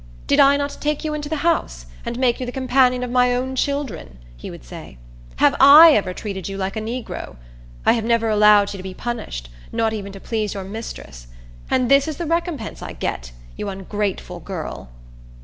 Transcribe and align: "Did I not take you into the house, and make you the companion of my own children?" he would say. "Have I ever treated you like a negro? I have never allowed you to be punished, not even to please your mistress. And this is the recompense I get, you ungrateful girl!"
"Did 0.25 0.39
I 0.39 0.57
not 0.57 0.77
take 0.81 1.03
you 1.05 1.13
into 1.13 1.29
the 1.29 1.35
house, 1.45 1.85
and 2.03 2.17
make 2.17 2.39
you 2.39 2.45
the 2.47 2.51
companion 2.51 3.03
of 3.03 3.11
my 3.11 3.35
own 3.35 3.55
children?" 3.55 4.17
he 4.35 4.49
would 4.49 4.63
say. 4.63 4.97
"Have 5.35 5.55
I 5.59 5.91
ever 5.93 6.11
treated 6.11 6.49
you 6.49 6.57
like 6.57 6.75
a 6.75 6.81
negro? 6.81 7.35
I 7.85 7.93
have 7.93 8.03
never 8.03 8.27
allowed 8.27 8.73
you 8.73 8.77
to 8.77 8.81
be 8.81 8.95
punished, 8.95 9.51
not 9.71 9.93
even 9.93 10.11
to 10.13 10.19
please 10.19 10.55
your 10.55 10.63
mistress. 10.63 11.27
And 11.69 11.87
this 11.87 12.07
is 12.07 12.17
the 12.17 12.25
recompense 12.25 12.81
I 12.81 12.93
get, 12.93 13.31
you 13.55 13.69
ungrateful 13.69 14.39
girl!" 14.39 14.89